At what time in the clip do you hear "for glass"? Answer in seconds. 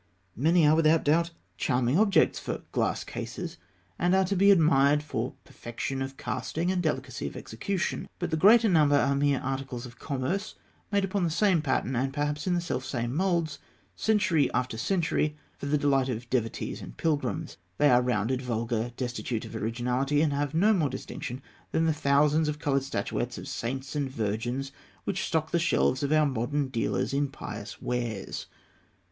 2.39-3.03